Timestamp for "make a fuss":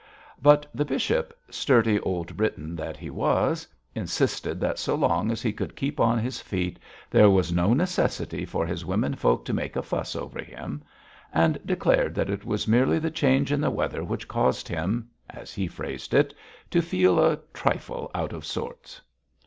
9.53-10.15